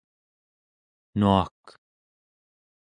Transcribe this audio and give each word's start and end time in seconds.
nuak 1.17 1.63